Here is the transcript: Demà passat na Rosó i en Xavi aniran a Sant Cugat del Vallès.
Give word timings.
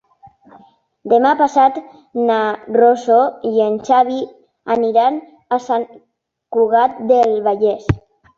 Demà 1.11 1.33
passat 1.41 1.75
na 2.29 2.37
Rosó 2.77 3.17
i 3.51 3.51
en 3.67 3.77
Xavi 3.91 4.17
aniran 4.77 5.21
a 5.59 5.61
Sant 5.67 5.87
Cugat 6.57 6.99
del 7.15 7.39
Vallès. 7.51 7.89